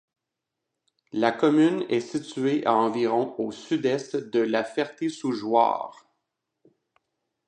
La 1.11 1.31
commune 1.31 1.85
est 1.87 1.99
située 1.99 2.65
à 2.65 2.73
environ 2.73 3.35
au 3.37 3.51
sud-est 3.51 4.15
de 4.15 4.39
La 4.39 4.63
Ferté-sous-Jouarre. 4.63 6.07